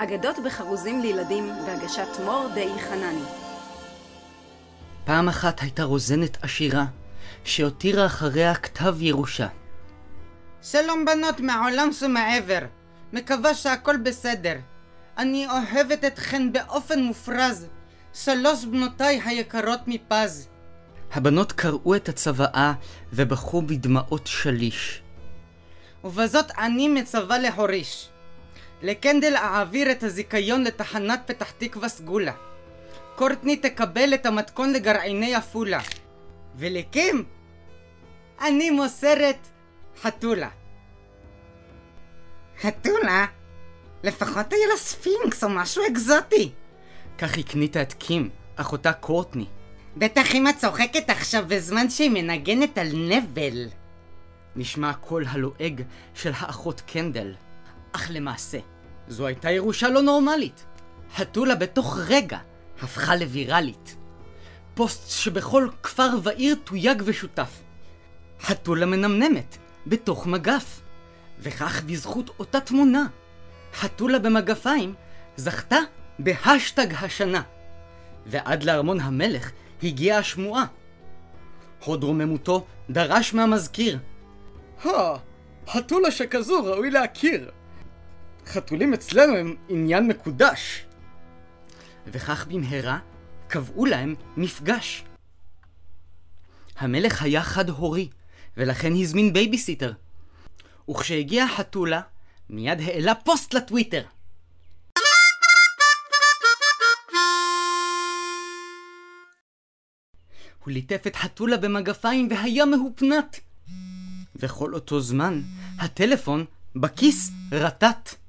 [0.00, 3.24] אגדות בחרוזים לילדים בהגשת מור די חנני.
[5.04, 6.84] פעם אחת הייתה רוזנת עשירה,
[7.44, 9.46] שהותירה אחריה כתב ירושה.
[10.62, 12.58] שלום בנות מהעולם שמעבר,
[13.12, 14.54] מקווה שהכל בסדר.
[15.18, 17.66] אני אוהבת אתכן באופן מופרז,
[18.14, 20.48] שלוש בנותיי היקרות מפז.
[21.12, 22.72] הבנות קראו את הצוואה
[23.12, 25.02] ובכו בדמעות שליש.
[26.04, 28.08] ובזאת אני מצווה להוריש.
[28.82, 32.32] לקנדל אעביר את הזיכיון לתחנת פתח תקווה סגולה.
[33.16, 35.80] קורטני תקבל את המתכון לגרעיני עפולה.
[36.56, 37.24] ולקים
[38.40, 39.48] אני מוסרת
[40.02, 40.48] חתולה.
[42.60, 43.26] חתולה?
[44.04, 46.50] לפחות היה לה ספינקס או משהו אקזוטי.
[47.18, 49.46] כך הקנית את קים, אחותה קורטני.
[49.96, 53.68] בטח אמא צוחקת עכשיו בזמן שהיא מנגנת על נבל.
[54.56, 55.82] נשמע הקול הלועג
[56.14, 57.34] של האחות קנדל.
[57.92, 58.58] אך למעשה,
[59.08, 60.64] זו הייתה ירושה לא נורמלית.
[61.14, 62.38] חתולה בתוך רגע
[62.82, 63.96] הפכה לוויראלית.
[64.74, 67.62] פוסט שבכל כפר ועיר תויג ושותף.
[68.40, 70.80] חתולה מנמנמת בתוך מגף.
[71.38, 73.06] וכך בזכות אותה תמונה,
[73.74, 74.94] חתולה במגפיים
[75.36, 75.78] זכתה
[76.18, 77.42] בהאשטג השנה.
[78.26, 79.50] ועד לארמון המלך
[79.82, 80.64] הגיעה השמועה.
[81.84, 83.98] הוד רוממותו דרש מהמזכיר.
[84.84, 85.16] הא,
[85.68, 87.50] חתולה שכזו ראוי להכיר.
[88.48, 90.84] חתולים אצלנו הם עניין מקודש.
[92.06, 92.98] וכך במהרה
[93.48, 95.04] קבעו להם מפגש.
[96.76, 98.08] המלך היה חד-הורי,
[98.56, 99.92] ולכן הזמין בייביסיטר.
[100.90, 102.00] וכשהגיעה החתולה,
[102.50, 104.02] מיד העלה פוסט לטוויטר.
[110.64, 113.36] הוא ליטף את חתולה במגפיים והיה מהופנט.
[114.36, 115.42] וכל אותו זמן,
[115.78, 116.44] הטלפון
[116.76, 118.27] בכיס רטט.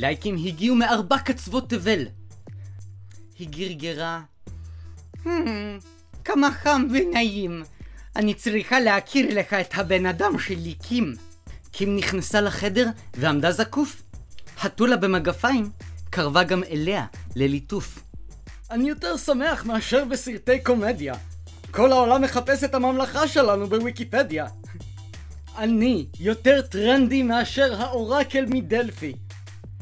[0.00, 2.06] לייקים הגיעו מארבע קצוות תבל.
[3.38, 4.20] היא גרגרה.
[5.24, 5.28] Hmm,
[6.24, 7.62] כמה חם ונעים.
[8.16, 11.14] אני צריכה להכיר לך את הבן אדם שלי, קים.
[11.72, 12.86] קים נכנסה לחדר
[13.16, 14.02] ועמדה זקוף.
[14.58, 15.70] חתולה במגפיים
[16.10, 17.06] קרבה גם אליה
[17.36, 17.98] לליטוף.
[18.70, 21.14] אני יותר שמח מאשר בסרטי קומדיה.
[21.70, 24.46] כל העולם מחפש את הממלכה שלנו בוויקיפדיה.
[25.56, 29.14] אני יותר טרנדי מאשר האורקל מדלפי.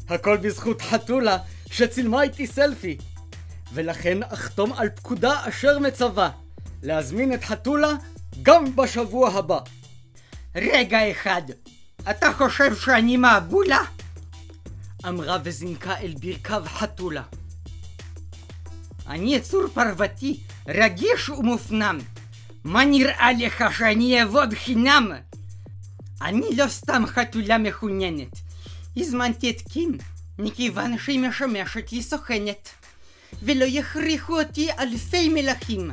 [0.09, 1.37] הכל בזכות חתולה
[1.71, 2.97] שצילמה איתי סלפי.
[3.73, 6.29] ולכן אחתום על פקודה אשר מצווה
[6.83, 7.93] להזמין את חתולה
[8.41, 9.59] גם בשבוע הבא.
[10.55, 11.41] רגע אחד,
[12.09, 13.79] אתה חושב שאני מעבולה?
[15.07, 17.23] אמרה וזינקה אל ברכיו חתולה.
[19.07, 21.97] אני יצור פרוותי, רגיש ומופנם.
[22.63, 25.11] מה נראה לך שאני אעבוד חינם?
[26.21, 28.46] אני לא סתם חתולה מחוננת.
[28.99, 29.97] הזמנתי את קים,
[30.39, 32.69] מכיוון שהיא משמשת לי סוכנת.
[33.43, 35.91] ולא יכריחו אותי אלפי מלכים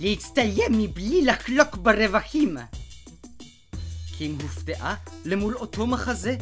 [0.00, 2.56] להצטיין מבלי לחלוק ברווחים.
[4.18, 4.94] קים הופתעה
[5.24, 6.36] למול אותו מחזה.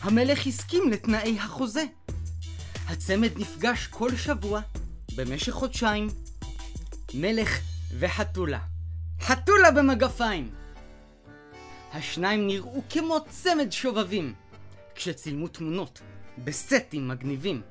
[0.00, 1.84] המלך הסכים לתנאי החוזה.
[2.88, 4.60] הצמד נפגש כל שבוע
[5.16, 6.08] במשך חודשיים.
[7.14, 7.60] מלך
[7.98, 8.58] וחתולה.
[9.20, 10.50] חתולה במגפיים.
[11.92, 14.34] השניים נראו כמו צמד שובבים,
[14.94, 16.00] כשצילמו תמונות
[16.38, 17.62] בסטים מגניבים.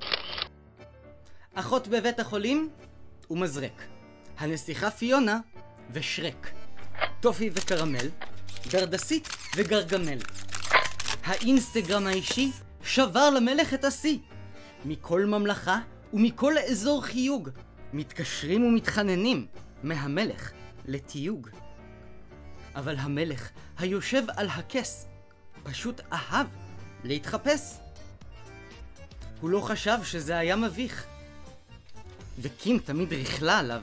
[1.54, 2.70] אחות בבית החולים
[3.30, 3.82] ומזרק.
[4.38, 5.40] הנסיכה פיונה
[5.90, 6.50] ושרק.
[7.20, 8.08] טופי וקרמל,
[8.70, 10.18] דרדסית וגרגמל.
[11.24, 12.50] האינסטגרם האישי
[12.82, 14.18] שבר למלך את השיא.
[14.84, 15.78] מכל ממלכה
[16.12, 17.48] ומכל אזור חיוג,
[17.92, 19.46] מתקשרים ומתחננים
[19.82, 20.52] מהמלך
[20.84, 21.48] לתיוג.
[22.74, 25.08] אבל המלך היושב על הכס
[25.62, 26.46] פשוט אהב
[27.04, 27.78] להתחפש.
[29.40, 31.06] הוא לא חשב שזה היה מביך.
[32.40, 33.82] וקים תמיד ריכלה עליו.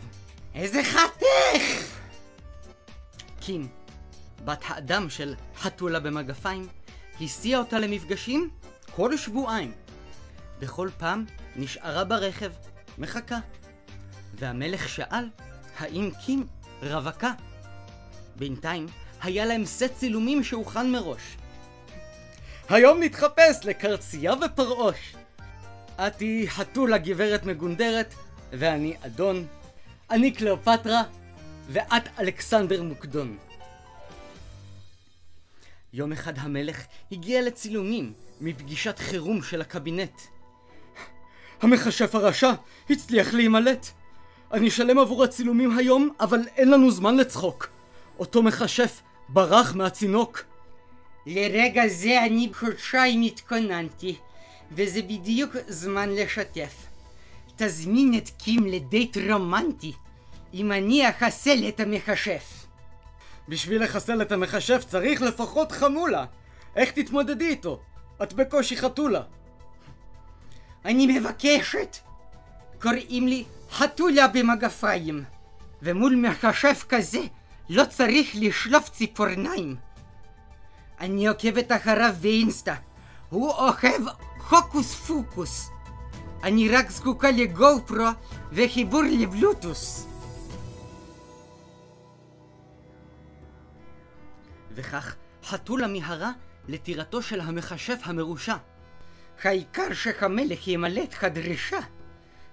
[0.56, 2.00] איזה חתיך!
[3.40, 3.68] קים,
[4.46, 6.68] בת האדם של חתולה במגפיים,
[7.22, 8.50] הסיעה אותה למפגשים
[8.96, 9.72] כל שבועיים.
[10.60, 11.26] בכל פעם
[11.56, 12.52] נשארה ברכב,
[12.98, 13.40] מחכה.
[14.36, 15.30] והמלך שאל
[15.78, 16.48] האם קים
[16.82, 17.32] רווקה.
[18.36, 18.88] בינתיים
[19.22, 21.38] היה להם סט צילומים שהוכן מראש.
[22.72, 25.16] היום נתחפש לקרצייה ופרעוש.
[25.96, 28.14] את היא חתולה גברת מגונדרת,
[28.52, 29.48] ואני אדון.
[30.10, 31.04] אני קליאופטרה,
[31.70, 33.38] ואת אלכסנדר מוקדון.
[35.94, 40.22] יום אחד המלך הגיע לצילומים מפגישת חירום של הקבינט.
[41.62, 42.52] המכשף הרשע
[42.90, 43.88] הצליח להימלט.
[44.54, 47.70] אני אשלם עבור הצילומים היום, אבל אין לנו זמן לצחוק.
[48.20, 50.51] אותו מכשף ברח מהצינוק.
[51.26, 54.16] לרגע זה אני חודשיים התכוננתי,
[54.72, 56.86] וזה בדיוק זמן לשתף.
[57.56, 59.94] תזמין את קים לדייט רומנטי,
[60.54, 62.66] אם אני אחסל את המכשף.
[63.48, 66.26] בשביל לחסל את המכשף צריך לפחות חמולה.
[66.76, 67.80] איך תתמודדי איתו?
[68.24, 69.22] את בקושי חתולה.
[70.86, 71.98] אני מבקשת.
[72.82, 75.24] קוראים לי חתולה במגפיים,
[75.82, 77.22] ומול מכשף כזה
[77.70, 79.76] לא צריך לשלוף ציפורניים.
[81.02, 82.76] אני עוקבת אחריו באינסטה,
[83.30, 84.02] הוא אוהב
[84.50, 85.70] הוקוס פוקוס.
[86.44, 88.08] אני רק זקוקה לגו פרו
[88.52, 90.08] וחיבור לבלוטוס.
[94.76, 95.16] וכך
[95.46, 96.32] חתולה מיהרה
[96.68, 98.56] לטירתו של המכשף המרושע.
[99.44, 101.80] העיקר שהמלך ימלא את הדרישה.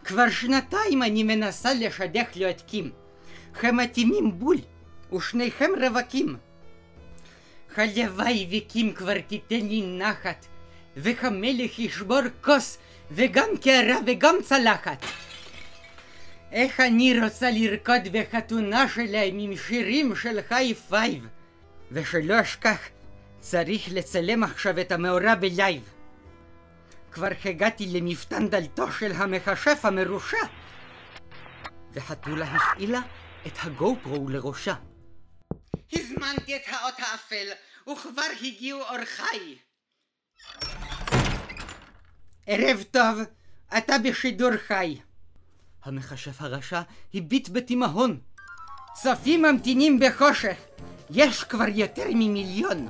[0.05, 2.91] כבר שנתיים אני מנסה לשדך לו את קים.
[3.62, 4.56] הם מתאימים בול,
[5.12, 6.37] ושניכם רווקים.
[7.78, 10.46] הלוואי וקים כבר תיתן לי נחת,
[10.96, 12.78] והמלך ישבור כוס,
[13.10, 15.04] וגם קערה וגם צלחת.
[16.52, 21.26] איך אני רוצה לרקוד בחתונה שלהם עם שירים של היי פייב.
[21.92, 22.78] ושלא אשכח,
[23.40, 25.82] צריך לצלם עכשיו את המאורע ב live.
[27.12, 30.46] כבר הגעתי למפתן דלתו של המכשף המרושע.
[31.92, 33.00] וחתולה הפעילה
[33.46, 34.75] את ה GoPro לראשה.
[35.93, 37.49] הזמנתי את האות האפל,
[37.93, 39.58] וכבר הגיעו אורחיי.
[42.46, 43.19] ערב טוב,
[43.79, 44.99] אתה בשידור חי.
[45.85, 46.81] המכשף הרשע
[47.14, 48.20] הביט בתימהון.
[48.94, 50.56] צופים ממתינים בחושך,
[51.11, 52.88] יש כבר יותר ממיליון.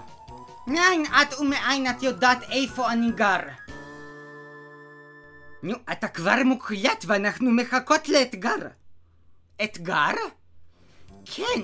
[0.67, 3.41] מאין את ומאין את יודעת איפה אני גר?
[5.63, 8.69] נו, אתה כבר מוקלט ואנחנו מחכות לאתגר.
[9.65, 10.15] אתגר?
[11.35, 11.61] כן,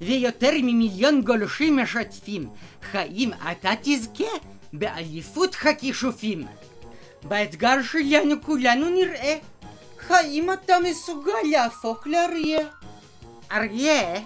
[0.00, 2.48] ויותר ממיליון גולשים משתפים.
[2.92, 4.24] האם אתה תזכה
[4.72, 6.46] באליפות הכישופים?
[7.22, 9.38] באתגר שלנו כולנו נראה
[10.08, 12.68] האם אתה מסוגל להפוך לאריה.
[13.52, 14.20] אריה?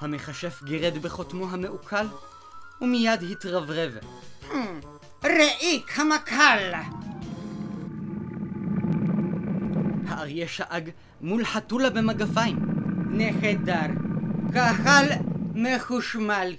[0.00, 2.06] המכשף גירד בחותמו המעוקל,
[2.80, 3.92] ומיד התרברב.
[5.24, 6.72] ראי כמה קל!
[10.08, 10.90] האריה שאג
[11.20, 12.71] מול חתולה במגפיים.
[13.12, 13.86] נהדר.
[14.52, 15.08] קהל
[15.54, 16.54] מחושמל,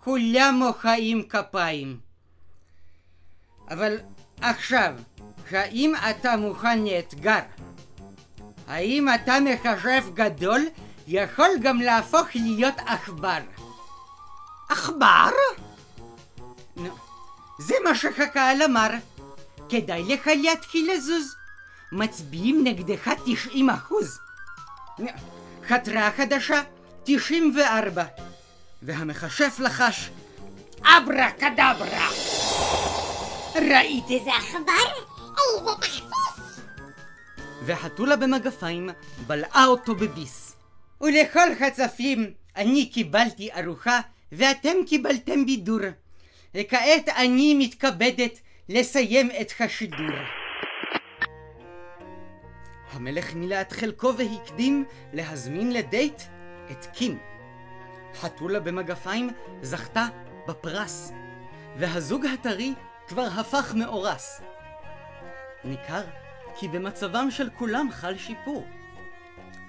[0.00, 1.98] כולם מוחאים כפיים.
[3.70, 3.96] אבל
[4.40, 4.94] עכשיו,
[5.50, 7.38] האם אתה מוכן לאתגר?
[8.68, 10.60] האם אתה מכשף גדול
[11.06, 13.38] יכול גם להפוך להיות עכבר?
[14.68, 15.30] עכבר?
[16.76, 16.96] נו,
[17.58, 18.90] זה מה שהקהל אמר.
[19.68, 21.34] כדאי לך להתחיל לזוז.
[21.92, 24.18] מצביעים נגדך 90 אחוז.
[25.68, 26.62] חתרה חדשה,
[27.04, 28.04] 94.
[28.82, 30.10] והמכשף לחש
[30.82, 32.08] אברה קדברה!
[33.54, 35.02] ראית איזה עכבר?
[35.36, 36.60] איזה תכסיס!
[37.62, 38.90] והחתולה במגפיים
[39.26, 40.56] בלעה אותו בביס.
[41.00, 44.00] ולכל הצופים, אני קיבלתי ארוחה
[44.32, 45.80] ואתם קיבלתם בידור.
[46.54, 48.38] וכעת אני מתכבדת
[48.68, 50.43] לסיים את השידור.
[52.94, 56.22] המלך מילא את חלקו והקדים להזמין לדייט
[56.70, 57.18] את קים.
[58.14, 59.30] חתולה במגפיים
[59.62, 60.06] זכתה
[60.48, 61.12] בפרס,
[61.76, 62.74] והזוג הטרי
[63.08, 64.40] כבר הפך מאורס.
[65.64, 66.02] ניכר
[66.56, 68.66] כי במצבם של כולם חל שיפור.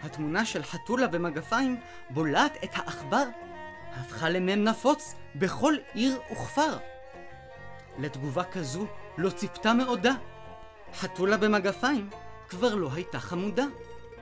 [0.03, 1.79] התמונה של חתולה במגפיים
[2.09, 3.23] בולעת את העכבר,
[3.91, 6.77] הפכה למם נפוץ בכל עיר וכפר.
[7.99, 8.85] לתגובה כזו
[9.17, 10.13] לא ציפתה מעודה.
[10.93, 12.09] חתולה במגפיים
[12.49, 13.65] כבר לא הייתה חמודה.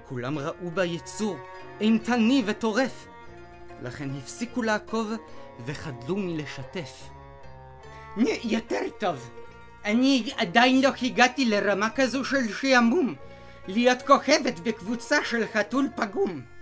[0.10, 1.38] כולם ראו בה יצור
[1.82, 3.08] אימתני וטורף.
[3.82, 5.12] לכן הפסיקו לעקוב
[5.66, 7.10] וחדלו מלשתף.
[8.44, 9.30] יותר טוב.
[9.86, 13.16] אני עדיין לא הגעתי לרמה כזו של שעמום.
[13.68, 16.53] להיות כוכבת בקבוצה של חתול פגום.